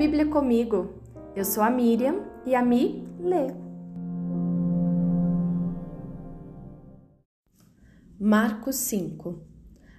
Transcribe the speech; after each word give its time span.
Bíblia 0.00 0.24
comigo. 0.24 0.94
Eu 1.36 1.44
sou 1.44 1.62
a 1.62 1.68
Miriam 1.68 2.24
e 2.46 2.54
a 2.54 2.64
Mi 2.64 3.06
lê. 3.18 3.48
Marcos 8.18 8.76
5 8.76 9.42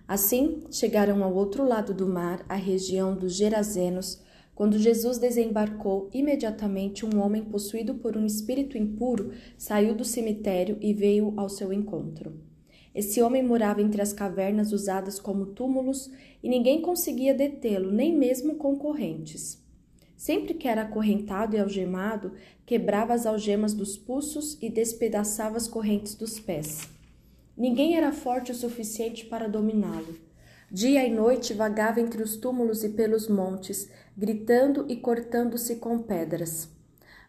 Assim 0.07 0.63
chegaram 0.71 1.23
ao 1.23 1.31
outro 1.31 1.63
lado 1.63 1.93
do 1.93 2.07
mar, 2.07 2.43
a 2.49 2.55
região 2.55 3.15
dos 3.15 3.35
Gerazenos. 3.35 4.23
Quando 4.55 4.79
Jesus 4.79 5.19
desembarcou, 5.19 6.09
imediatamente 6.11 7.05
um 7.05 7.21
homem 7.21 7.45
possuído 7.45 7.93
por 7.93 8.17
um 8.17 8.25
espírito 8.25 8.79
impuro 8.79 9.31
saiu 9.55 9.93
do 9.93 10.03
cemitério 10.03 10.79
e 10.81 10.95
veio 10.95 11.31
ao 11.37 11.47
seu 11.47 11.71
encontro. 11.71 12.41
Esse 12.95 13.21
homem 13.21 13.43
morava 13.43 13.83
entre 13.83 14.01
as 14.01 14.11
cavernas 14.11 14.71
usadas 14.71 15.19
como 15.19 15.45
túmulos 15.45 16.09
e 16.41 16.49
ninguém 16.49 16.81
conseguia 16.81 17.35
detê-lo, 17.35 17.91
nem 17.91 18.17
mesmo 18.17 18.55
concorrentes. 18.55 19.60
Sempre 20.21 20.53
que 20.53 20.67
era 20.67 20.83
acorrentado 20.83 21.55
e 21.55 21.59
algemado, 21.59 22.33
quebrava 22.63 23.11
as 23.11 23.25
algemas 23.25 23.73
dos 23.73 23.97
pulsos 23.97 24.55
e 24.61 24.69
despedaçava 24.69 25.57
as 25.57 25.67
correntes 25.67 26.13
dos 26.13 26.39
pés. 26.39 26.87
Ninguém 27.57 27.97
era 27.97 28.11
forte 28.11 28.51
o 28.51 28.55
suficiente 28.55 29.25
para 29.25 29.49
dominá-lo. 29.49 30.15
Dia 30.69 31.03
e 31.07 31.09
noite 31.11 31.55
vagava 31.55 31.99
entre 31.99 32.21
os 32.21 32.37
túmulos 32.37 32.83
e 32.83 32.89
pelos 32.89 33.27
montes, 33.27 33.89
gritando 34.15 34.85
e 34.87 34.95
cortando-se 34.95 35.77
com 35.77 35.97
pedras. 35.97 36.69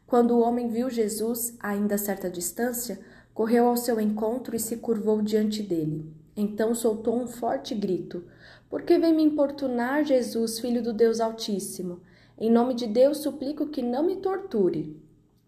Quando 0.07 0.33
o 0.33 0.43
homem 0.43 0.69
viu 0.69 0.91
Jesus, 0.91 1.57
ainda 1.61 1.95
a 1.95 1.99
certa 1.99 2.29
distância, 2.29 3.01
correu 3.33 3.69
ao 3.69 3.77
seu 3.79 3.99
encontro 3.99 4.55
e 4.55 4.61
se 4.61 4.77
curvou 4.77 5.23
diante 5.23 5.63
dele. 5.63 6.13
Então 6.37 6.75
soltou 6.75 7.19
um 7.19 7.27
forte 7.27 7.75
grito: 7.75 8.23
Por 8.69 8.83
que 8.83 8.99
vem 8.99 9.15
me 9.15 9.23
importunar, 9.23 10.05
Jesus, 10.05 10.59
filho 10.59 10.83
do 10.83 10.93
Deus 10.93 11.21
Altíssimo? 11.21 12.03
Em 12.43 12.51
nome 12.51 12.75
de 12.75 12.87
Deus 12.87 13.19
suplico 13.19 13.69
que 13.69 13.81
não 13.81 14.05
me 14.05 14.17
torture 14.17 15.01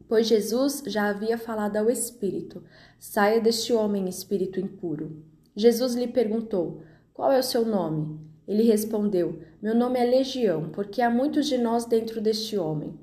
pois 0.08 0.26
Jesus 0.26 0.82
já 0.86 1.08
havia 1.08 1.36
falado 1.38 1.76
ao 1.76 1.90
espírito: 1.90 2.62
Saia 2.98 3.40
deste 3.40 3.72
homem, 3.72 4.08
espírito 4.08 4.60
impuro. 4.60 5.22
Jesus 5.56 5.94
lhe 5.94 6.08
perguntou: 6.08 6.82
Qual 7.12 7.32
é 7.32 7.38
o 7.38 7.42
seu 7.42 7.64
nome? 7.64 8.20
Ele 8.46 8.62
respondeu: 8.62 9.40
Meu 9.60 9.74
nome 9.74 9.98
é 9.98 10.04
Legião, 10.04 10.70
porque 10.70 11.00
há 11.00 11.10
muitos 11.10 11.46
de 11.46 11.58
nós 11.58 11.84
dentro 11.84 12.20
deste 12.20 12.56
homem. 12.56 12.98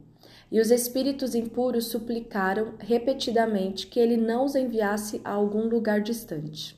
E 0.51 0.59
os 0.59 0.69
espíritos 0.69 1.33
impuros 1.33 1.87
suplicaram 1.87 2.73
repetidamente 2.77 3.87
que 3.87 3.99
ele 3.99 4.17
não 4.17 4.45
os 4.45 4.53
enviasse 4.53 5.21
a 5.23 5.31
algum 5.31 5.67
lugar 5.67 6.01
distante. 6.01 6.77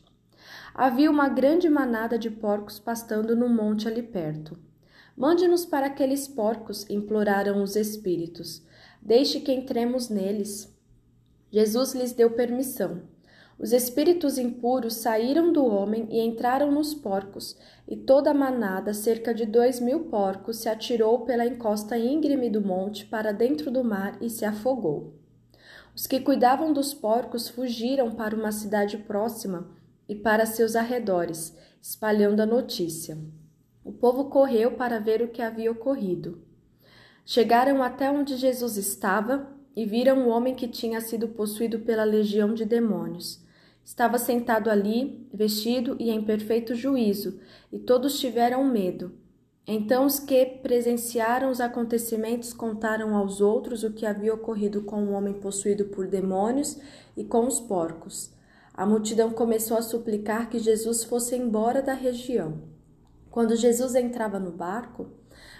Havia 0.76 1.10
uma 1.10 1.28
grande 1.28 1.68
manada 1.70 2.18
de 2.18 2.30
porcos 2.30 2.80
pastando 2.80 3.36
no 3.36 3.50
monte 3.50 3.88
ali 3.88 4.04
perto. 4.04 4.58
Mande-nos 5.16 5.66
para 5.66 5.88
aqueles 5.88 6.28
porcos, 6.28 6.90
imploraram 6.90 7.62
os 7.62 7.76
espíritos. 7.76 8.64
Deixe 9.02 9.40
que 9.40 9.52
entremos 9.52 10.10
neles. 10.10 10.74
Jesus 11.52 11.94
lhes 11.94 12.14
deu 12.14 12.32
permissão. 12.32 13.04
Os 13.60 13.72
espíritos 13.72 14.40
impuros 14.40 14.96
saíram 14.96 15.54
do 15.54 15.64
homem 15.66 16.08
e 16.10 16.20
entraram 16.20 16.72
nos 16.72 16.96
porcos, 16.96 17.56
e 17.88 17.96
toda 17.96 18.32
a 18.32 18.34
manada, 18.34 18.94
cerca 18.94 19.34
de 19.34 19.46
dois 19.46 19.80
mil 19.80 20.06
porcos, 20.06 20.58
se 20.58 20.68
atirou 20.68 21.22
pela 21.22 21.46
encosta 21.46 21.98
íngreme 21.98 22.50
do 22.50 22.62
monte 22.62 23.06
para 23.06 23.32
dentro 23.32 23.70
do 23.70 23.84
mar 23.84 24.18
e 24.20 24.30
se 24.30 24.44
afogou. 24.44 25.14
Os 25.96 26.08
que 26.08 26.20
cuidavam 26.20 26.74
dos 26.74 26.94
porcos 26.94 27.48
fugiram 27.48 28.12
para 28.12 28.36
uma 28.36 28.52
cidade 28.52 28.98
próxima 28.98 29.70
e 30.10 30.16
para 30.16 30.48
seus 30.48 30.76
arredores, 30.76 31.56
espalhando 31.80 32.42
a 32.42 32.48
notícia. 32.48 33.16
O 33.84 33.92
povo 33.92 34.26
correu 34.26 34.72
para 34.72 35.00
ver 35.00 35.22
o 35.22 35.28
que 35.28 35.42
havia 35.42 35.72
ocorrido. 35.72 36.42
Chegaram 37.26 37.82
até 37.82 38.10
onde 38.10 38.38
Jesus 38.38 38.78
estava 38.78 39.48
e 39.76 39.86
viram 39.86 40.26
o 40.26 40.30
homem 40.30 40.56
que 40.56 40.68
tinha 40.68 41.02
sido 41.02 41.28
possuído 41.30 41.80
pela 41.80 42.04
legião 42.04 42.54
de 42.54 42.66
demônios. 42.66 43.44
Estava 43.84 44.18
sentado 44.18 44.70
ali, 44.70 45.28
vestido 45.34 45.98
e 46.00 46.10
em 46.10 46.24
perfeito 46.24 46.74
juízo, 46.74 47.40
e 47.72 47.80
todos 47.80 48.20
tiveram 48.20 48.64
medo. 48.64 49.12
Então 49.66 50.06
os 50.06 50.20
que 50.20 50.46
presenciaram 50.46 51.50
os 51.50 51.62
acontecimentos 51.62 52.54
contaram 52.54 53.16
aos 53.16 53.40
outros 53.40 53.84
o 53.84 53.94
que 53.94 54.06
havia 54.06 54.34
ocorrido 54.34 54.84
com 54.84 55.04
o 55.04 55.12
homem 55.12 55.34
possuído 55.34 55.86
por 55.86 56.08
demônios 56.08 56.78
e 57.16 57.24
com 57.24 57.48
os 57.48 57.60
porcos. 57.60 58.34
A 58.74 58.86
multidão 58.86 59.32
começou 59.32 59.78
a 59.78 59.82
suplicar 59.82 60.50
que 60.50 60.60
Jesus 60.60 61.04
fosse 61.04 61.36
embora 61.36 61.82
da 61.82 61.94
região. 61.94 62.73
Quando 63.34 63.56
Jesus 63.56 63.96
entrava 63.96 64.38
no 64.38 64.52
barco, 64.52 65.08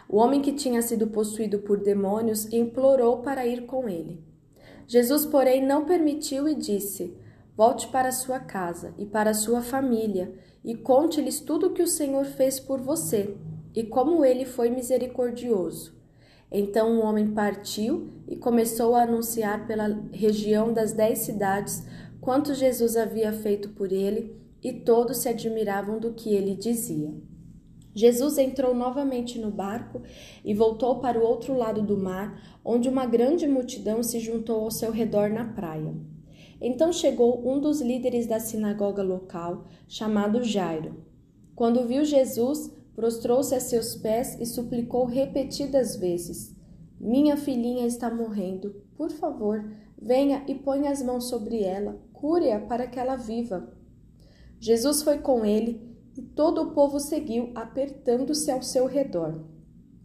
o 0.08 0.18
homem 0.18 0.44
que 0.44 0.54
tinha 0.54 0.80
sido 0.84 1.08
possuído 1.08 1.58
por 1.58 1.80
demônios 1.80 2.46
implorou 2.54 3.24
para 3.24 3.48
ir 3.48 3.66
com 3.66 3.90
ele. 3.90 4.24
Jesus, 4.86 5.26
porém, 5.26 5.66
não 5.66 5.84
permitiu 5.84 6.48
e 6.48 6.54
disse: 6.54 7.18
Volte 7.58 7.88
para 7.88 8.12
sua 8.12 8.40
casa 8.40 8.94
e 8.96 9.08
para 9.08 9.34
sua 9.34 9.64
família 9.64 10.36
e 10.64 10.76
conte-lhes 10.76 11.40
tudo 11.40 11.66
o 11.66 11.74
que 11.74 11.82
o 11.82 11.88
Senhor 11.88 12.26
fez 12.26 12.60
por 12.60 12.80
você 12.80 13.36
e 13.74 13.82
como 13.82 14.24
ele 14.24 14.46
foi 14.46 14.70
misericordioso. 14.70 15.98
Então 16.52 17.00
o 17.00 17.04
homem 17.04 17.32
partiu 17.34 18.14
e 18.28 18.36
começou 18.36 18.94
a 18.94 19.02
anunciar 19.02 19.66
pela 19.66 19.88
região 20.12 20.72
das 20.72 20.94
dez 20.94 21.20
cidades 21.20 21.84
quanto 22.22 22.54
Jesus 22.54 22.96
havia 22.96 23.34
feito 23.34 23.70
por 23.70 23.92
ele, 23.92 24.40
e 24.62 24.72
todos 24.72 25.18
se 25.18 25.28
admiravam 25.28 25.98
do 25.98 26.14
que 26.14 26.36
ele 26.36 26.56
dizia. 26.56 27.33
Jesus 27.96 28.38
entrou 28.38 28.74
novamente 28.74 29.38
no 29.38 29.52
barco 29.52 30.02
e 30.44 30.54
voltou 30.54 31.00
para 31.00 31.20
o 31.20 31.24
outro 31.24 31.56
lado 31.56 31.82
do 31.82 31.96
mar, 31.96 32.42
onde 32.66 32.90
uma 32.90 33.06
grande 33.06 33.48
multidão 33.48 34.02
se 34.02 34.20
juntou 34.20 34.62
ao 34.62 34.72
seu 34.72 34.92
redor 34.92 35.30
na 35.30 35.46
praia. 35.46 35.94
Então 36.60 36.92
chegou 36.92 37.48
um 37.48 37.60
dos 37.60 37.82
líderes 37.82 38.26
da 38.26 38.40
sinagoga 38.40 39.04
local, 39.04 39.66
chamado 39.88 40.44
Jairo. 40.44 41.04
Quando 41.56 41.86
viu 41.86 42.04
Jesus, 42.04 42.72
prostrou-se 42.96 43.54
a 43.54 43.60
seus 43.60 43.96
pés 43.96 44.38
e 44.40 44.46
suplicou 44.46 45.06
repetidas 45.06 45.96
vezes: 45.96 46.56
Minha 47.00 47.38
filhinha 47.38 47.86
está 47.86 48.10
morrendo. 48.10 48.82
Por 48.96 49.12
favor, 49.12 49.70
venha 50.02 50.44
e 50.48 50.56
ponha 50.56 50.90
as 50.90 51.04
mãos 51.04 51.26
sobre 51.26 51.62
ela, 51.62 52.00
cure-a 52.12 52.60
para 52.60 52.88
que 52.88 53.00
ela 53.00 53.16
viva. 53.16 53.72
Jesus 54.60 55.04
foi 55.04 55.18
com 55.18 55.44
ele 55.44 55.93
e 56.16 56.22
todo 56.22 56.62
o 56.62 56.72
povo 56.72 57.00
seguiu, 57.00 57.52
apertando-se 57.56 58.52
ao 58.52 58.62
seu 58.62 58.86
redor. 58.86 59.44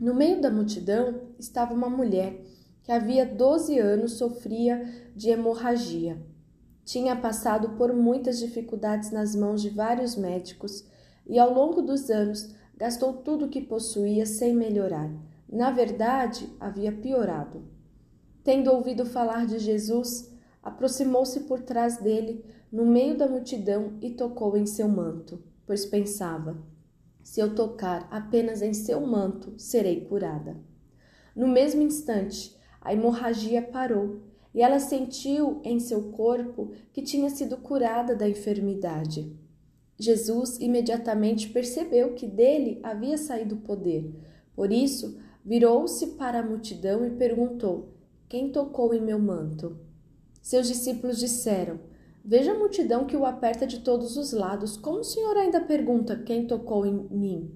No 0.00 0.14
meio 0.14 0.41
da 0.41 0.50
multidão 0.50 1.22
estava 1.38 1.74
uma 1.74 1.91
mulher 1.91 2.41
que 2.82 2.92
havia 2.92 3.26
doze 3.26 3.78
anos 3.78 4.12
sofria 4.12 5.10
de 5.14 5.28
hemorragia. 5.28 6.22
Tinha 6.84 7.14
passado 7.14 7.76
por 7.76 7.92
muitas 7.92 8.38
dificuldades 8.38 9.10
nas 9.10 9.34
mãos 9.34 9.60
de 9.60 9.69
vários 9.69 10.16
médicos 10.16 10.86
e, 11.26 11.38
ao 11.38 11.52
longo 11.52 11.82
dos 11.82 12.08
anos, 12.08 12.54
gastou 12.76 13.12
tudo 13.12 13.44
o 13.44 13.48
que 13.48 13.60
possuía 13.60 14.25
sem 14.25 14.54
melhorar. 14.54 15.10
Na 15.46 15.70
verdade, 15.70 16.48
havia 16.58 16.90
piorado. 16.90 17.62
Tendo 18.42 18.70
ouvido 18.70 19.04
falar 19.04 19.44
de 19.46 19.58
Jesus, 19.58 20.32
aproximou-se 20.62 21.40
por 21.40 21.60
trás 21.60 21.98
dele, 21.98 22.42
no 22.72 22.86
meio 22.86 23.19
da 23.19 23.28
multidão, 23.28 23.98
e 24.00 24.10
tocou 24.10 24.56
em 24.56 24.64
seu 24.64 24.88
manto 24.88 25.42
pois 25.69 25.84
pensava: 25.84 26.56
se 27.23 27.41
eu 27.41 27.55
tocar 27.55 28.09
apenas 28.11 28.62
em 28.62 28.73
seu 28.73 29.06
manto, 29.06 29.53
serei 29.59 30.01
curada. 30.01 30.56
No 31.37 31.47
mesmo 31.47 31.83
instante, 31.83 32.56
a 32.81 32.95
hemorragia 32.95 33.61
parou 33.61 34.23
e 34.55 34.62
ela 34.62 34.81
sentiu 34.81 35.61
em 35.62 35.79
seu 35.79 36.11
corpo 36.11 36.73
que 36.91 37.03
tinha 37.03 37.29
sido 37.29 37.59
curada 37.59 38.17
da 38.17 38.27
enfermidade. 38.27 39.31
Jesus 39.99 40.59
imediatamente 40.59 41.51
percebeu 41.51 42.15
que 42.15 42.27
dele 42.27 42.81
havia 42.83 43.19
saído 43.19 43.56
o 43.56 43.61
poder. 43.61 44.11
Por 44.55 44.73
isso, 44.73 45.21
virou-se 45.44 46.06
para 46.17 46.41
a 46.41 46.43
multidão 46.43 47.05
e 47.05 47.11
perguntou: 47.11 47.93
Quem 48.26 48.50
tocou 48.50 48.94
em 48.94 49.03
meu 49.03 49.19
manto? 49.19 49.79
Seus 50.41 50.67
discípulos 50.67 51.19
disseram: 51.19 51.79
Veja 52.28 52.52
a 52.52 52.58
multidão 52.58 53.06
que 53.06 53.16
o 53.16 53.25
aperta 53.25 53.66
de 53.66 53.80
todos 53.80 54.19
os 54.19 54.34
lados. 54.34 54.76
Como 54.76 54.98
o 54.98 55.02
senhor 55.02 55.34
ainda 55.34 55.62
pergunta 55.62 56.14
quem 56.14 56.46
tocou 56.46 56.84
em 56.84 57.08
mim? 57.10 57.50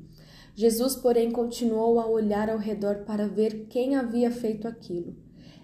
Jesus, 0.55 0.97
porém, 0.97 1.31
continuou 1.31 2.01
a 2.01 2.07
olhar 2.07 2.49
ao 2.49 2.57
redor 2.57 3.05
para 3.05 3.29
ver 3.29 3.67
quem 3.69 3.97
havia 3.97 4.31
feito 4.31 4.67
aquilo. 4.67 5.15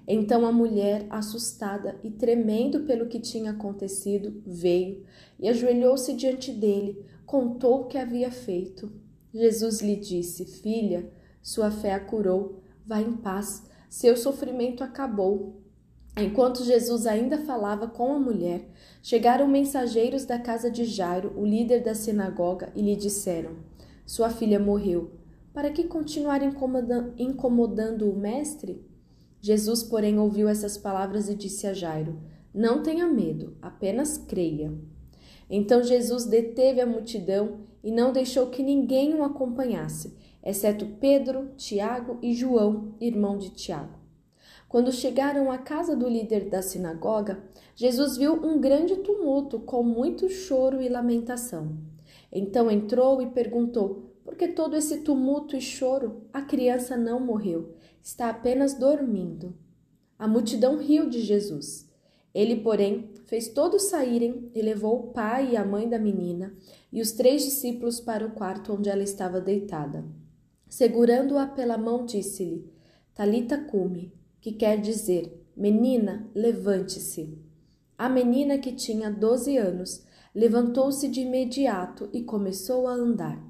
Então 0.07 0.45
a 0.45 0.53
mulher, 0.53 1.07
assustada 1.09 1.99
e 2.05 2.11
tremendo 2.11 2.81
pelo 2.81 3.07
que 3.07 3.19
tinha 3.19 3.53
acontecido, 3.53 4.43
veio 4.47 5.03
e 5.41 5.49
ajoelhou-se 5.49 6.13
diante 6.13 6.53
dele, 6.53 7.03
contou 7.25 7.81
o 7.81 7.87
que 7.87 7.97
havia 7.97 8.31
feito. 8.31 8.93
Jesus 9.33 9.81
lhe 9.81 9.97
disse: 9.97 10.45
Filha, 10.45 11.11
sua 11.41 11.71
fé 11.71 11.95
a 11.95 12.01
curou, 12.01 12.61
vá 12.85 13.01
em 13.01 13.17
paz, 13.17 13.63
seu 13.89 14.19
sofrimento 14.19 14.85
acabou. 14.85 15.63
Enquanto 16.21 16.65
Jesus 16.65 17.07
ainda 17.07 17.39
falava 17.39 17.87
com 17.87 18.13
a 18.13 18.19
mulher, 18.19 18.69
chegaram 19.01 19.47
mensageiros 19.47 20.25
da 20.25 20.37
casa 20.37 20.69
de 20.69 20.85
Jairo, 20.85 21.33
o 21.37 21.47
líder 21.47 21.83
da 21.83 21.95
sinagoga, 21.95 22.73
e 22.75 22.83
lhe 22.83 22.97
disseram: 22.97 23.53
Sua 24.05 24.29
filha 24.29 24.59
morreu. 24.59 25.13
Para 25.55 25.71
que 25.71 25.85
continuar 25.85 26.41
incomodando 26.43 28.11
o 28.11 28.17
mestre? 28.17 28.85
Jesus, 29.41 29.83
porém, 29.85 30.19
ouviu 30.19 30.49
essas 30.49 30.77
palavras 30.77 31.29
e 31.29 31.35
disse 31.37 31.67
a 31.69 31.73
Jairo: 31.73 32.19
Não 32.53 32.83
tenha 32.83 33.07
medo, 33.07 33.57
apenas 33.63 34.19
creia. 34.19 34.73
Então 35.49 35.83
Jesus 35.83 36.27
deteve 36.27 36.81
a 36.81 36.87
multidão 36.87 37.61
e 37.83 37.93
não 37.93 38.13
deixou 38.13 38.49
que 38.49 38.63
ninguém 38.63 39.15
o 39.15 39.23
acompanhasse, 39.23 40.17
exceto 40.43 40.85
Pedro, 41.01 41.51
Tiago 41.57 42.19
e 42.21 42.35
João, 42.35 42.95
irmão 43.01 43.39
de 43.39 43.51
Tiago. 43.51 43.98
Quando 44.69 44.93
chegaram 44.93 45.51
à 45.51 45.57
casa 45.57 45.97
do 45.97 46.07
líder 46.07 46.51
da 46.51 46.61
sinagoga, 46.61 47.43
Jesus 47.75 48.19
viu 48.19 48.35
um 48.35 48.61
grande 48.61 48.97
tumulto, 48.97 49.61
com 49.61 49.83
muito 49.83 50.29
choro 50.29 50.83
e 50.83 50.89
lamentação. 50.91 51.79
Então 52.31 52.71
entrou 52.71 53.23
e 53.23 53.31
perguntou: 53.31 54.13
Por 54.23 54.37
que 54.37 54.49
todo 54.49 54.77
esse 54.77 54.99
tumulto 54.99 55.57
e 55.57 55.61
choro? 55.61 56.23
A 56.33 56.43
criança 56.43 56.99
não 56.99 57.19
morreu, 57.19 57.75
está 58.03 58.29
apenas 58.29 58.75
dormindo. 58.75 59.57
A 60.19 60.29
multidão 60.29 60.77
riu 60.77 61.09
de 61.09 61.23
Jesus. 61.23 61.89
Ele, 62.35 62.57
porém, 62.57 63.11
fez 63.25 63.49
todos 63.49 63.85
saírem 63.85 64.51
e 64.55 64.61
levou 64.61 64.99
o 64.99 65.07
pai 65.13 65.53
e 65.53 65.57
a 65.57 65.65
mãe 65.65 65.89
da 65.89 65.99
menina 65.99 66.55
e 66.93 67.01
os 67.01 67.13
três 67.13 67.43
discípulos 67.43 68.01
para 68.01 68.27
o 68.27 68.33
quarto 68.33 68.75
onde 68.75 68.91
ela 68.91 69.03
estava 69.03 69.41
deitada. 69.41 70.05
Segurando-a 70.69 71.47
pela 71.47 71.79
mão, 71.79 72.05
disse-lhe: 72.05 72.71
Talita 73.15 73.57
cume, 73.57 74.13
que 74.41 74.53
quer 74.53 74.81
dizer: 74.81 75.45
Menina, 75.57 76.31
levante-se. 76.35 77.39
A 77.97 78.09
menina, 78.09 78.59
que 78.59 78.73
tinha 78.73 79.11
doze 79.11 79.57
anos, 79.57 80.05
levantou-se 80.35 81.09
de 81.09 81.23
imediato 81.23 82.09
e 82.13 82.23
começou 82.23 82.87
a 82.87 82.93
andar. 82.93 83.43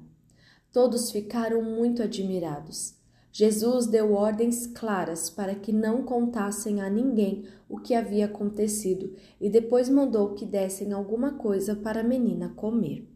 Todos 0.71 1.11
ficaram 1.11 1.61
muito 1.61 2.01
admirados. 2.01 2.97
Jesus 3.31 3.85
deu 3.85 4.13
ordens 4.13 4.65
claras 4.65 5.29
para 5.29 5.53
que 5.53 5.71
não 5.71 6.03
contassem 6.03 6.81
a 6.81 6.89
ninguém 6.89 7.45
o 7.69 7.77
que 7.77 7.93
havia 7.93 8.25
acontecido 8.25 9.15
e 9.39 9.49
depois 9.49 9.87
mandou 9.87 10.33
que 10.33 10.45
dessem 10.45 10.91
alguma 10.91 11.33
coisa 11.33 11.75
para 11.75 12.01
a 12.01 12.03
menina 12.03 12.49
comer. 12.55 13.07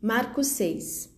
Marcos 0.00 0.46
6 0.46 1.17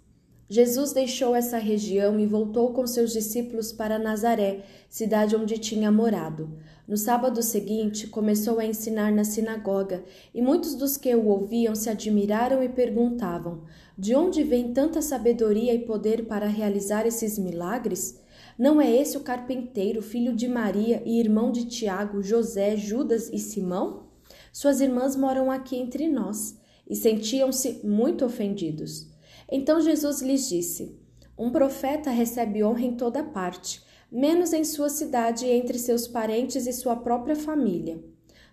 Jesus 0.51 0.93
deixou 0.93 1.37
essa 1.37 1.59
região 1.59 2.19
e 2.19 2.27
voltou 2.27 2.73
com 2.73 2.85
seus 2.85 3.13
discípulos 3.13 3.73
para 3.73 4.01
Nazaré, 4.01 4.65
cidade 4.89 5.37
onde 5.37 5.57
tinha 5.59 5.93
morado. 5.93 6.51
No 6.89 6.97
sábado 6.97 7.41
seguinte, 7.41 8.09
começou 8.09 8.59
a 8.59 8.67
ensinar 8.67 9.13
na 9.13 9.23
sinagoga, 9.23 10.03
e 10.35 10.43
muitos 10.43 10.75
dos 10.75 10.97
que 10.97 11.15
o 11.15 11.29
ouviam 11.29 11.77
se 11.77 11.89
admiraram 11.89 12.65
e 12.65 12.69
perguntavam: 12.69 13.63
De 13.97 14.13
onde 14.17 14.43
vem 14.43 14.73
tanta 14.73 15.01
sabedoria 15.01 15.73
e 15.73 15.87
poder 15.87 16.27
para 16.27 16.49
realizar 16.49 17.07
esses 17.07 17.39
milagres? 17.39 18.21
Não 18.59 18.81
é 18.81 18.91
esse 18.91 19.17
o 19.17 19.21
carpinteiro, 19.21 20.03
filho 20.03 20.35
de 20.35 20.49
Maria 20.49 21.01
e 21.07 21.21
irmão 21.21 21.53
de 21.53 21.67
Tiago, 21.67 22.25
José, 22.25 22.77
Judas 22.77 23.31
e 23.33 23.39
Simão? 23.39 24.09
Suas 24.53 24.81
irmãs 24.81 25.15
moram 25.15 25.49
aqui 25.49 25.77
entre 25.77 26.09
nós. 26.09 26.59
E 26.89 26.97
sentiam-se 26.97 27.87
muito 27.87 28.25
ofendidos. 28.25 29.10
Então 29.51 29.81
Jesus 29.81 30.23
lhes 30.23 30.49
disse: 30.49 30.97
Um 31.37 31.51
profeta 31.51 32.11
recebe 32.11 32.63
honra 32.63 32.83
em 32.83 32.97
toda 32.97 33.25
parte, 33.25 33.83
menos 34.11 34.53
em 34.53 34.65
sua 34.65 34.89
cidade 34.89 35.47
e 35.47 35.51
entre 35.51 35.79
seus 35.79 36.07
parentes 36.07 36.67
e 36.67 36.73
sua 36.73 36.97
própria 36.97 37.35
família. 37.35 38.03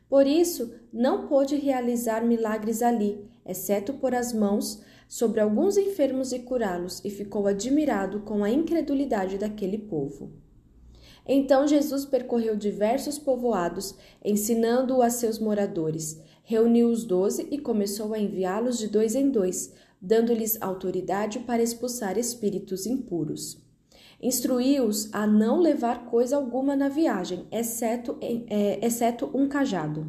Por 0.10 0.26
isso, 0.26 0.74
não 0.92 1.28
pôde 1.28 1.56
realizar 1.56 2.26
milagres 2.26 2.82
ali, 2.82 3.26
exceto 3.46 3.94
por 3.94 4.16
as 4.16 4.32
mãos 4.34 4.82
sobre 5.08 5.40
alguns 5.40 5.78
enfermos 5.78 6.32
e 6.32 6.40
curá-los, 6.40 7.04
e 7.04 7.10
ficou 7.10 7.48
admirado 7.48 8.22
com 8.22 8.44
a 8.44 8.50
incredulidade 8.50 9.38
daquele 9.38 9.78
povo. 9.78 10.32
Então 11.28 11.68
Jesus 11.68 12.06
percorreu 12.06 12.56
diversos 12.56 13.20
povoados, 13.20 13.96
ensinando-o 14.24 15.02
a 15.02 15.10
seus 15.10 15.40
moradores. 15.40 16.22
Reuniu 16.44 16.90
os 16.90 17.04
doze 17.04 17.46
e 17.52 17.58
começou 17.58 18.14
a 18.14 18.20
enviá-los 18.20 18.78
de 18.78 18.88
dois 18.88 19.14
em 19.14 19.30
dois, 19.30 19.74
dando-lhes 20.02 20.62
autoridade 20.62 21.40
para 21.40 21.62
expulsar 21.62 22.18
espíritos 22.18 22.86
impuros. 22.86 23.66
Instruiu-os 24.22 25.14
a 25.14 25.28
não 25.28 25.60
levar 25.60 26.06
coisa 26.06 26.38
alguma 26.38 26.76
na 26.76 26.90
viagem, 26.90 27.46
exceto, 27.52 28.18
é, 28.22 28.86
exceto 28.86 29.30
um 29.34 29.48
cajado. 29.48 30.08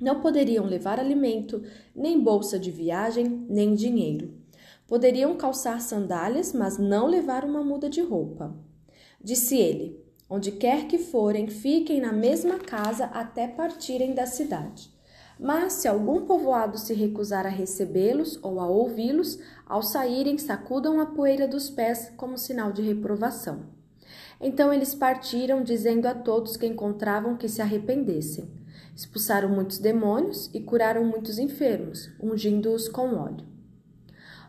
Não 0.00 0.20
poderiam 0.20 0.64
levar 0.64 0.98
alimento, 0.98 1.62
nem 1.94 2.18
bolsa 2.18 2.58
de 2.58 2.70
viagem, 2.70 3.46
nem 3.48 3.74
dinheiro. 3.74 4.34
Poderiam 4.86 5.36
calçar 5.36 5.80
sandálias, 5.80 6.52
mas 6.52 6.76
não 6.76 7.06
levar 7.06 7.44
uma 7.44 7.62
muda 7.62 7.88
de 7.88 8.00
roupa. 8.00 8.54
Disse 9.22 9.56
ele: 9.56 10.02
Onde 10.28 10.52
quer 10.52 10.86
que 10.86 10.98
forem, 10.98 11.46
fiquem 11.46 12.00
na 12.00 12.12
mesma 12.12 12.58
casa 12.58 13.04
até 13.04 13.46
partirem 13.46 14.14
da 14.14 14.26
cidade. 14.26 14.91
Mas 15.42 15.72
se 15.72 15.88
algum 15.88 16.24
povoado 16.24 16.78
se 16.78 16.94
recusar 16.94 17.44
a 17.46 17.48
recebê-los 17.48 18.38
ou 18.44 18.60
a 18.60 18.66
ouvi-los, 18.68 19.40
ao 19.66 19.82
saírem 19.82 20.38
sacudam 20.38 21.00
a 21.00 21.06
poeira 21.06 21.48
dos 21.48 21.68
pés 21.68 22.12
como 22.16 22.38
sinal 22.38 22.70
de 22.70 22.80
reprovação. 22.80 23.64
Então 24.40 24.72
eles 24.72 24.94
partiram, 24.94 25.64
dizendo 25.64 26.06
a 26.06 26.14
todos 26.14 26.56
que 26.56 26.64
encontravam 26.64 27.36
que 27.36 27.48
se 27.48 27.60
arrependessem. 27.60 28.48
Expulsaram 28.94 29.48
muitos 29.48 29.78
demônios 29.78 30.48
e 30.54 30.60
curaram 30.60 31.04
muitos 31.04 31.40
enfermos, 31.40 32.08
ungindo-os 32.22 32.88
com 32.88 33.16
óleo. 33.16 33.44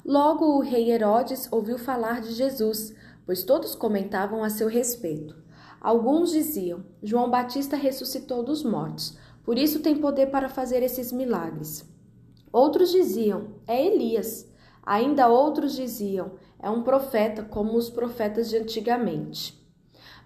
Logo 0.06 0.46
o 0.46 0.62
rei 0.62 0.92
Herodes 0.92 1.48
ouviu 1.52 1.80
falar 1.80 2.22
de 2.22 2.34
Jesus, 2.34 2.94
pois 3.26 3.44
todos 3.44 3.74
comentavam 3.74 4.44
a 4.44 4.50
seu 4.50 4.68
respeito. 4.68 5.36
Alguns 5.82 6.30
diziam: 6.30 6.86
João 7.02 7.32
Batista 7.32 7.76
ressuscitou 7.76 8.44
dos 8.44 8.64
mortos 8.64 9.18
por 9.44 9.58
isso 9.58 9.82
tem 9.82 9.96
poder 9.96 10.28
para 10.28 10.48
fazer 10.48 10.82
esses 10.82 11.12
milagres. 11.12 11.88
Outros 12.52 12.92
diziam: 12.92 13.56
é 13.68 13.86
Elias. 13.86 14.50
Ainda 14.86 15.28
outros 15.28 15.76
diziam: 15.76 16.34
é 16.60 16.70
um 16.70 16.84
profeta, 16.84 17.44
como 17.44 17.76
os 17.76 17.90
profetas 17.90 18.50
de 18.50 18.58
antigamente. 18.58 19.62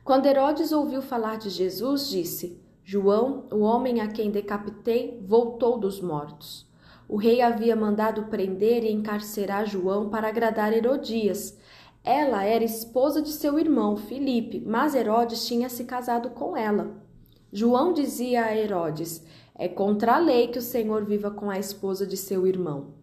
Quando 0.04 0.28
Herodes 0.28 0.72
ouviu 0.72 1.02
falar 1.02 1.38
de 1.38 1.50
Jesus, 1.50 2.10
disse: 2.10 2.62
João, 2.84 3.46
o 3.52 3.60
homem 3.60 4.02
a 4.02 4.08
quem 4.08 4.30
decapitei, 4.30 5.22
voltou 5.26 5.78
dos 5.80 6.00
mortos. 6.00 6.68
O 7.10 7.16
rei 7.16 7.42
havia 7.42 7.76
mandado 7.76 8.24
prender 8.24 8.84
e 8.84 8.92
encarcerar 8.92 9.66
João 9.66 10.10
para 10.10 10.28
agradar 10.28 10.74
Herodias. 10.74 11.58
Ela 12.04 12.44
era 12.44 12.64
esposa 12.64 13.22
de 13.22 13.30
seu 13.30 13.58
irmão 13.58 13.98
Filipe, 13.98 14.62
mas 14.66 14.94
Herodes 14.94 15.46
tinha 15.46 15.70
se 15.70 15.86
casado 15.86 16.30
com 16.30 16.56
ela. 16.56 17.07
João 17.60 17.92
dizia 17.92 18.46
a 18.46 18.56
Herodes: 18.56 19.26
É 19.56 19.68
contra 19.68 20.18
a 20.18 20.20
lei 20.20 20.48
que 20.48 20.60
o 20.60 20.62
Senhor 20.62 21.04
viva 21.04 21.32
com 21.32 21.50
a 21.50 21.58
esposa 21.58 22.06
de 22.06 22.16
seu 22.16 22.46
irmão. 22.46 22.94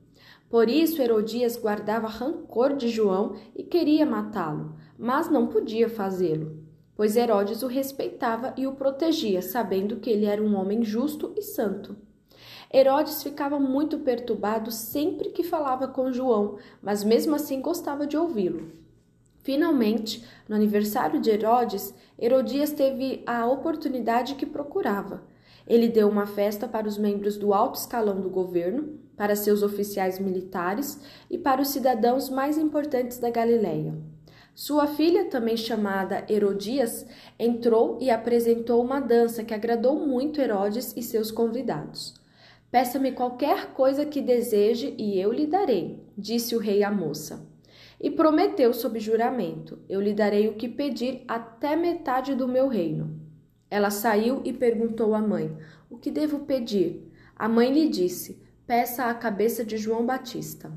Por 0.49 0.69
isso 0.69 1.03
Herodias 1.03 1.57
guardava 1.57 2.07
rancor 2.07 2.77
de 2.77 2.89
João 2.89 3.35
e 3.57 3.65
queria 3.65 4.07
matá-lo, 4.07 4.77
mas 4.97 5.29
não 5.29 5.49
podia 5.49 5.89
fazê-lo, 5.89 6.57
pois 6.95 7.17
Herodes 7.17 7.65
o 7.65 7.67
respeitava 7.67 8.55
e 8.57 8.65
o 8.65 8.77
protegia, 8.77 9.43
sabendo 9.43 9.97
que 9.97 10.09
ele 10.09 10.27
era 10.27 10.41
um 10.41 10.55
homem 10.55 10.85
justo 10.85 11.33
e 11.37 11.43
santo. 11.43 11.97
Herodes 12.73 13.25
ficava 13.25 13.59
muito 13.59 13.99
perturbado 13.99 14.71
sempre 14.71 15.31
que 15.31 15.43
falava 15.43 15.89
com 15.89 16.13
João, 16.13 16.59
mas 16.81 17.03
mesmo 17.03 17.35
assim 17.35 17.61
gostava 17.61 18.07
de 18.07 18.17
ouvi-lo. 18.17 18.84
Finalmente, 19.45 20.25
no 20.49 20.57
aniversário 20.57 21.21
de 21.21 21.29
Herodes, 21.29 21.95
Herodias 22.19 22.73
teve 22.73 23.23
a 23.27 23.47
oportunidade 23.47 24.37
que 24.37 24.47
procurava. 24.47 25.23
Ele 25.67 25.87
deu 25.87 26.09
uma 26.09 26.25
festa 26.25 26.67
para 26.67 26.89
os 26.89 26.97
membros 26.97 27.37
do 27.37 27.53
alto 27.53 27.79
escalão 27.79 28.23
do 28.23 28.31
governo, 28.31 28.99
para 29.15 29.37
seus 29.37 29.63
oficiais 29.63 30.19
militares 30.19 30.99
e 31.31 31.37
para 31.37 31.61
os 31.61 31.69
cidadãos 31.69 32.31
mais 32.31 32.57
importantes 32.57 33.19
da 33.19 33.29
Galileia. 33.29 33.95
Sua 34.55 34.87
filha, 34.87 35.27
também 35.27 35.59
chamada 35.59 36.25
Herodias, 36.27 37.05
entrou 37.39 37.99
e 38.01 38.09
apresentou 38.11 38.83
uma 38.83 38.99
dança 38.99 39.45
que 39.45 39.53
agradou 39.53 40.07
muito 40.07 40.41
Herodes 40.41 40.95
e 40.97 41.03
seus 41.03 41.31
convidados. 41.31 42.15
Peça-me 42.71 43.13
qualquer 43.13 43.75
coisa 43.75 44.07
que 44.07 44.23
deseje 44.23 44.95
e 44.97 45.21
eu 45.21 45.31
lhe 45.31 45.47
darei, 45.47 46.03
disse 46.17 46.57
o 46.57 46.59
rei 46.59 46.83
à 46.83 46.91
moça 46.91 47.54
e 48.05 48.11
prometeu 48.11 48.75
sob 48.75 49.01
juramento: 49.01 49.79
Eu 49.89 49.99
lhe 49.99 50.13
darei 50.13 50.47
o 50.47 50.57
que 50.57 50.69
pedir 50.69 51.25
até 51.27 51.75
metade 51.75 52.35
do 52.35 52.47
meu 52.47 52.69
reino. 52.69 53.19
Ela 53.71 53.89
saiu 53.89 54.43
e 54.45 54.53
perguntou 54.53 55.15
à 55.15 55.23
mãe: 55.23 55.57
O 55.89 55.97
que 55.97 56.11
devo 56.11 56.41
pedir? 56.41 57.11
A 57.35 57.49
mãe 57.49 57.73
lhe 57.73 57.89
disse: 57.89 58.43
Peça 58.67 59.07
a 59.07 59.15
cabeça 59.15 59.65
de 59.65 59.79
João 59.79 60.05
Batista. 60.05 60.71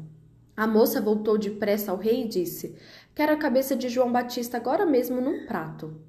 A 0.56 0.66
moça 0.66 1.02
voltou 1.02 1.38
depressa 1.38 1.92
ao 1.92 1.98
rei 1.98 2.24
e 2.24 2.28
disse: 2.30 2.78
Quero 3.14 3.34
a 3.34 3.38
cabeça 3.38 3.76
de 3.76 3.90
João 3.90 4.10
Batista 4.10 4.56
agora 4.56 4.86
mesmo 4.86 5.20
num 5.20 5.46
prato. 5.46 6.00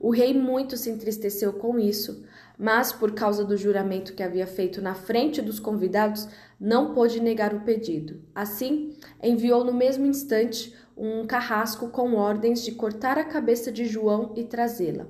O 0.00 0.10
rei 0.10 0.34
muito 0.34 0.76
se 0.76 0.90
entristeceu 0.90 1.52
com 1.52 1.78
isso, 1.78 2.26
mas 2.58 2.92
por 2.92 3.12
causa 3.12 3.44
do 3.44 3.56
juramento 3.56 4.14
que 4.14 4.22
havia 4.22 4.46
feito 4.46 4.80
na 4.80 4.94
frente 4.94 5.42
dos 5.42 5.58
convidados, 5.58 6.28
não 6.58 6.94
pôde 6.94 7.20
negar 7.20 7.52
o 7.54 7.60
pedido. 7.60 8.22
Assim, 8.34 8.96
enviou 9.22 9.64
no 9.64 9.72
mesmo 9.72 10.06
instante 10.06 10.74
um 10.96 11.26
carrasco 11.26 11.88
com 11.88 12.14
ordens 12.14 12.64
de 12.64 12.72
cortar 12.72 13.18
a 13.18 13.24
cabeça 13.24 13.72
de 13.72 13.84
João 13.84 14.32
e 14.36 14.44
trazê-la. 14.44 15.06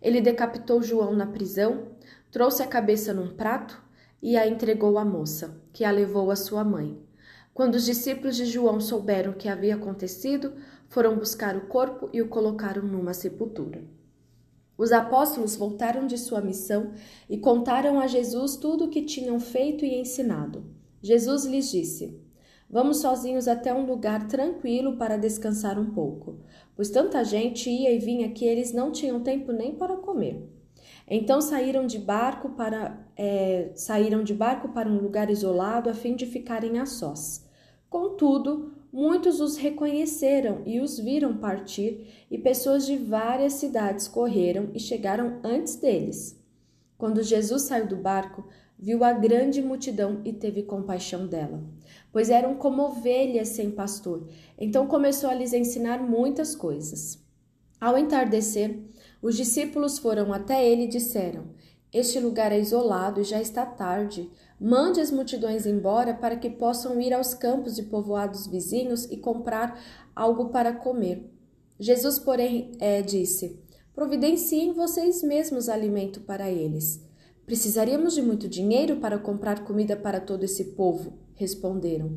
Ele 0.00 0.20
decapitou 0.20 0.82
João 0.82 1.14
na 1.14 1.26
prisão, 1.26 1.88
trouxe 2.30 2.62
a 2.62 2.66
cabeça 2.66 3.12
num 3.12 3.34
prato 3.34 3.82
e 4.22 4.36
a 4.36 4.46
entregou 4.46 4.98
à 4.98 5.04
moça, 5.04 5.60
que 5.72 5.84
a 5.84 5.90
levou 5.90 6.30
à 6.30 6.36
sua 6.36 6.64
mãe. 6.64 6.98
Quando 7.52 7.74
os 7.74 7.84
discípulos 7.84 8.36
de 8.36 8.46
João 8.46 8.80
souberam 8.80 9.32
o 9.32 9.36
que 9.36 9.48
havia 9.48 9.74
acontecido, 9.74 10.54
foram 10.88 11.16
buscar 11.16 11.56
o 11.56 11.66
corpo 11.66 12.08
e 12.12 12.22
o 12.22 12.28
colocaram 12.28 12.82
numa 12.82 13.12
sepultura. 13.12 13.82
Os 14.80 14.92
apóstolos 14.92 15.56
voltaram 15.56 16.06
de 16.06 16.16
sua 16.16 16.40
missão 16.40 16.92
e 17.28 17.36
contaram 17.36 18.00
a 18.00 18.06
Jesus 18.06 18.56
tudo 18.56 18.86
o 18.86 18.88
que 18.88 19.02
tinham 19.02 19.38
feito 19.38 19.84
e 19.84 19.94
ensinado. 19.94 20.64
Jesus 21.02 21.44
lhes 21.44 21.70
disse: 21.70 22.18
Vamos 22.70 23.02
sozinhos 23.02 23.46
até 23.46 23.74
um 23.74 23.84
lugar 23.84 24.26
tranquilo 24.26 24.96
para 24.96 25.18
descansar 25.18 25.78
um 25.78 25.90
pouco, 25.90 26.38
pois 26.74 26.88
tanta 26.88 27.22
gente 27.22 27.68
ia 27.68 27.92
e 27.92 27.98
vinha 27.98 28.30
que 28.30 28.46
eles 28.46 28.72
não 28.72 28.90
tinham 28.90 29.20
tempo 29.22 29.52
nem 29.52 29.74
para 29.74 29.98
comer. 29.98 30.48
Então 31.06 31.42
saíram 31.42 31.86
de 31.86 31.98
barco 31.98 32.48
para 32.48 33.06
é, 33.18 33.72
saíram 33.74 34.24
de 34.24 34.32
barco 34.32 34.70
para 34.70 34.88
um 34.88 34.98
lugar 34.98 35.28
isolado 35.28 35.90
a 35.90 35.94
fim 35.94 36.16
de 36.16 36.24
ficarem 36.24 36.78
a 36.78 36.86
sós. 36.86 37.46
Contudo, 37.90 38.72
muitos 38.92 39.40
os 39.40 39.56
reconheceram 39.56 40.62
e 40.66 40.80
os 40.80 40.98
viram 40.98 41.36
partir, 41.36 42.26
e 42.30 42.38
pessoas 42.38 42.86
de 42.86 42.96
várias 42.96 43.54
cidades 43.54 44.08
correram 44.08 44.70
e 44.74 44.80
chegaram 44.80 45.40
antes 45.42 45.76
deles. 45.76 46.38
Quando 46.98 47.22
Jesus 47.22 47.62
saiu 47.62 47.86
do 47.86 47.96
barco, 47.96 48.46
viu 48.78 49.04
a 49.04 49.12
grande 49.12 49.60
multidão 49.60 50.20
e 50.24 50.32
teve 50.32 50.62
compaixão 50.62 51.26
dela, 51.26 51.62
pois 52.10 52.30
eram 52.30 52.54
como 52.54 52.82
ovelhas 52.82 53.48
sem 53.48 53.70
pastor. 53.70 54.26
Então 54.58 54.86
começou 54.86 55.28
a 55.30 55.34
lhes 55.34 55.52
ensinar 55.52 55.98
muitas 55.98 56.56
coisas. 56.56 57.18
Ao 57.80 57.96
entardecer, 57.96 58.78
os 59.22 59.36
discípulos 59.36 59.98
foram 59.98 60.32
até 60.32 60.66
ele 60.66 60.84
e 60.84 60.88
disseram: 60.88 61.44
Este 61.92 62.20
lugar 62.20 62.52
é 62.52 62.60
isolado 62.60 63.20
e 63.20 63.24
já 63.24 63.40
está 63.40 63.66
tarde. 63.66 64.30
Mande 64.60 65.00
as 65.00 65.10
multidões 65.10 65.66
embora 65.66 66.14
para 66.14 66.36
que 66.36 66.48
possam 66.48 67.00
ir 67.00 67.12
aos 67.12 67.34
campos 67.34 67.78
e 67.78 67.84
povoados 67.84 68.46
vizinhos 68.46 69.06
e 69.06 69.16
comprar 69.16 69.80
algo 70.14 70.50
para 70.50 70.72
comer. 70.72 71.28
Jesus, 71.78 72.18
porém, 72.18 72.72
é, 72.78 73.02
disse: 73.02 73.58
Providenciem 73.94 74.72
vocês 74.72 75.22
mesmos 75.22 75.68
alimento 75.68 76.20
para 76.20 76.48
eles. 76.48 77.04
Precisaríamos 77.44 78.14
de 78.14 78.22
muito 78.22 78.48
dinheiro 78.48 78.98
para 78.98 79.18
comprar 79.18 79.64
comida 79.64 79.96
para 79.96 80.20
todo 80.20 80.44
esse 80.44 80.66
povo, 80.76 81.14
responderam. 81.34 82.12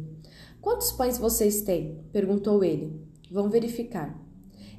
Quantos 0.62 0.92
pães 0.92 1.18
vocês 1.18 1.62
têm? 1.64 2.06
perguntou 2.12 2.64
ele. 2.64 3.02
Vão 3.32 3.50
verificar. 3.50 4.22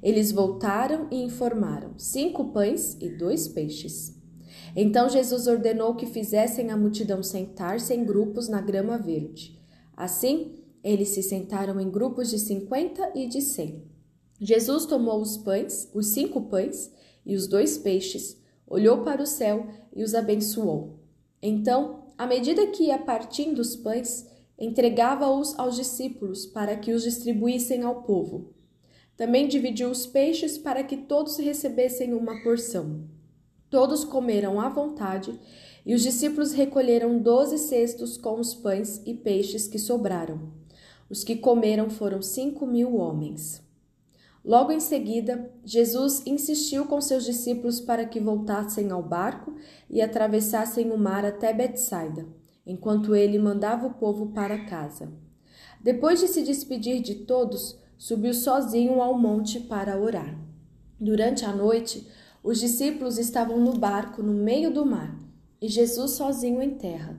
Eles 0.00 0.30
voltaram 0.30 1.08
e 1.10 1.20
informaram: 1.22 1.98
cinco 1.98 2.52
pães 2.52 2.96
e 3.00 3.08
dois 3.08 3.48
peixes. 3.48 4.23
Então 4.76 5.08
Jesus 5.08 5.46
ordenou 5.46 5.94
que 5.94 6.06
fizessem 6.06 6.70
a 6.70 6.76
multidão 6.76 7.22
sentar-se 7.22 7.94
em 7.94 8.04
grupos 8.04 8.48
na 8.48 8.60
grama 8.60 8.98
verde. 8.98 9.58
Assim, 9.96 10.54
eles 10.82 11.10
se 11.10 11.22
sentaram 11.22 11.80
em 11.80 11.90
grupos 11.90 12.30
de 12.30 12.38
cinquenta 12.38 13.10
e 13.14 13.26
de 13.26 13.40
cem. 13.40 13.84
Jesus 14.40 14.84
tomou 14.84 15.20
os 15.20 15.36
pães, 15.36 15.88
os 15.94 16.08
cinco 16.08 16.42
pães 16.42 16.92
e 17.24 17.36
os 17.36 17.46
dois 17.46 17.78
peixes, 17.78 18.36
olhou 18.66 19.02
para 19.04 19.22
o 19.22 19.26
céu 19.26 19.66
e 19.94 20.02
os 20.02 20.14
abençoou. 20.14 20.98
Então, 21.40 22.12
à 22.18 22.26
medida 22.26 22.66
que 22.66 22.84
ia 22.84 22.98
partindo 22.98 23.60
os 23.60 23.76
pães, 23.76 24.26
entregava-os 24.58 25.58
aos 25.58 25.76
discípulos 25.76 26.46
para 26.46 26.76
que 26.76 26.92
os 26.92 27.02
distribuíssem 27.02 27.82
ao 27.82 28.02
povo. 28.02 28.52
Também 29.16 29.46
dividiu 29.46 29.90
os 29.90 30.06
peixes 30.06 30.58
para 30.58 30.82
que 30.82 30.96
todos 30.96 31.36
recebessem 31.36 32.12
uma 32.12 32.42
porção. 32.42 33.04
Todos 33.74 34.04
comeram 34.04 34.60
à 34.60 34.68
vontade, 34.68 35.36
e 35.84 35.96
os 35.96 36.02
discípulos 36.02 36.52
recolheram 36.52 37.18
doze 37.18 37.58
cestos 37.58 38.16
com 38.16 38.38
os 38.38 38.54
pães 38.54 39.02
e 39.04 39.12
peixes 39.12 39.66
que 39.66 39.80
sobraram. 39.80 40.52
Os 41.10 41.24
que 41.24 41.34
comeram 41.34 41.90
foram 41.90 42.22
cinco 42.22 42.68
mil 42.68 42.94
homens. 42.94 43.60
Logo 44.44 44.70
em 44.70 44.78
seguida, 44.78 45.50
Jesus 45.64 46.22
insistiu 46.24 46.86
com 46.86 47.00
seus 47.00 47.24
discípulos 47.24 47.80
para 47.80 48.04
que 48.04 48.20
voltassem 48.20 48.92
ao 48.92 49.02
barco 49.02 49.56
e 49.90 50.00
atravessassem 50.00 50.92
o 50.92 50.96
mar 50.96 51.24
até 51.24 51.52
Betsaida, 51.52 52.28
enquanto 52.64 53.12
ele 53.12 53.40
mandava 53.40 53.88
o 53.88 53.94
povo 53.94 54.26
para 54.26 54.66
casa. 54.66 55.12
Depois 55.80 56.20
de 56.20 56.28
se 56.28 56.42
despedir 56.42 57.02
de 57.02 57.16
todos, 57.16 57.76
subiu 57.98 58.34
sozinho 58.34 59.02
ao 59.02 59.18
monte 59.18 59.58
para 59.58 60.00
orar. 60.00 60.38
Durante 61.00 61.44
a 61.44 61.52
noite, 61.52 62.06
os 62.44 62.60
discípulos 62.60 63.16
estavam 63.16 63.58
no 63.58 63.72
barco 63.72 64.22
no 64.22 64.34
meio 64.34 64.70
do 64.70 64.84
mar 64.84 65.18
e 65.62 65.66
Jesus 65.66 66.10
sozinho 66.10 66.62
em 66.62 66.74
terra. 66.74 67.18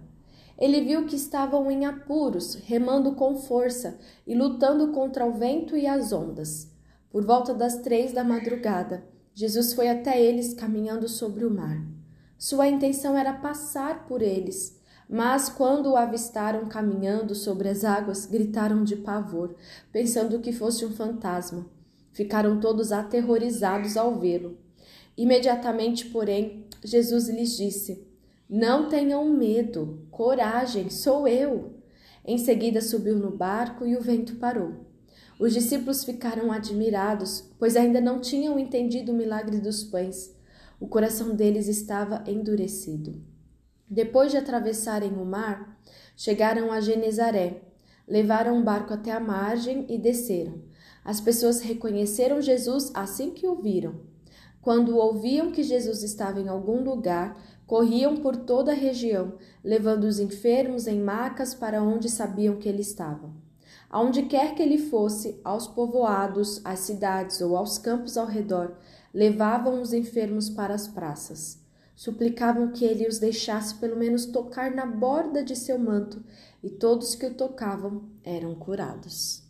Ele 0.55 0.82
viu 0.82 1.08
que 1.08 1.15
estavam 1.15 1.70
em 1.72 1.84
apuros, 1.84 2.53
remando 2.53 3.15
com 3.15 3.36
força 3.36 3.98
e 4.27 4.36
lutando 4.36 4.91
contra 4.91 5.25
o 5.25 5.34
vento 5.34 5.75
e 5.75 5.88
as 5.88 6.13
ondas. 6.13 6.72
Por 7.10 7.25
volta 7.25 7.55
das 7.55 7.79
três 7.79 8.13
da 8.13 8.24
madrugada, 8.24 9.03
Jesus 9.34 9.74
foi 9.74 9.89
até 9.89 10.22
eles 10.22 10.53
caminhando 10.53 11.10
sobre 11.10 11.44
o 11.44 11.50
mar. 11.50 11.84
Sua 12.38 12.67
intenção 12.67 13.17
era 13.17 13.34
passar 13.34 14.05
por 14.05 14.22
eles, 14.22 14.79
mas 15.10 15.50
quando 15.50 15.88
o 15.88 15.98
avistaram 15.98 16.67
caminhando 16.67 17.34
sobre 17.34 17.67
as 17.67 17.84
águas, 17.84 18.27
gritaram 18.27 18.84
de 18.84 18.96
pavor, 18.96 19.55
pensando 19.91 20.39
que 20.39 20.53
fosse 20.53 20.86
um 20.86 20.91
fantasma. 20.91 21.65
Ficaram 22.12 22.60
todos 22.60 22.91
aterrorizados 22.91 23.98
ao 23.98 24.20
vê-lo. 24.20 24.63
Imediatamente, 25.17 26.05
porém, 26.05 26.65
Jesus 26.84 27.29
lhes 27.29 27.55
disse: 27.55 28.05
Não 28.50 28.89
tenham 28.89 29.25
medo, 29.25 30.07
coragem, 30.12 30.89
sou 30.89 31.27
eu. 31.27 31.74
Em 32.25 32.38
seguida 32.38 32.81
subiu 32.81 33.17
no 33.17 33.31
barco 33.31 33.86
e 33.86 33.95
o 33.95 34.01
vento 34.01 34.36
parou. 34.36 34.86
Os 35.39 35.53
discípulos 35.53 36.03
ficaram 36.03 36.51
admirados, 36.51 37.43
pois 37.60 37.75
ainda 37.75 38.01
não 38.01 38.19
tinham 38.19 38.57
entendido 38.57 39.12
o 39.12 39.15
milagre 39.15 39.60
dos 39.60 39.84
pães. 39.84 40.34
O 40.79 40.88
coração 40.88 41.36
deles 41.36 41.67
estava 41.67 42.24
endurecido. 42.25 43.22
Depois 43.89 44.31
de 44.31 44.38
atravessarem 44.38 45.13
o 45.13 45.25
mar, 45.25 45.79
chegaram 46.17 46.72
a 46.72 46.81
Genezaré. 46.81 47.62
Levaram 48.07 48.60
o 48.60 48.63
barco 48.63 48.93
até 48.93 49.12
a 49.12 49.19
margem 49.19 49.86
e 49.89 49.98
desceram. 49.98 50.62
As 51.03 51.22
pessoas 51.22 51.62
reconheceram 51.62 52.41
Jesus 52.41 52.91
assim 52.93 53.31
que 53.31 53.48
o 53.48 53.55
viram. 53.55 54.14
Quando 54.62 54.98
ouviam 54.98 55.51
que 55.51 55.62
Jesus 55.62 56.01
estava 56.01 56.39
em 56.39 56.48
algum 56.48 56.84
lugar, 56.84 57.38
corriam 57.68 58.18
por 58.18 58.36
toda 58.36 58.72
a 58.72 58.75
região, 58.75 59.34
levando 59.63 60.06
os 60.06 60.20
enfermos 60.20 60.88
em 60.88 61.00
macas 61.00 61.54
para 61.54 61.84
onde 61.84 62.10
sabiam 62.10 62.58
que 62.58 62.68
ele 62.68 62.82
estava. 62.82 63.30
Aonde 63.89 64.24
quer 64.24 64.56
que 64.56 64.62
ele 64.62 64.77
fosse, 64.77 65.39
aos 65.44 65.68
povoados, 65.68 66.60
às 66.65 66.80
cidades 66.80 67.42
ou 67.42 67.56
aos 67.56 67.77
campos 67.77 68.18
ao 68.18 68.25
redor, 68.25 68.75
levavam 69.13 69.82
os 69.82 69.94
enfermos 69.94 70.50
para 70.50 70.74
as 70.74 70.88
praças. 70.88 71.63
Suplicavam 71.96 72.72
que 72.72 72.84
ele 72.84 73.08
os 73.08 73.20
deixasse 73.20 73.75
pelo 73.75 73.96
menos 73.96 74.25
tocar 74.25 74.70
na 74.72 74.86
borda 74.86 75.44
de 75.44 75.56
seu 75.56 75.80
manto, 75.80 76.22
e 76.62 76.70
todos 76.70 77.15
que 77.15 77.25
o 77.25 77.34
tocavam 77.34 78.04
eram 78.24 78.54
curados. 78.56 79.45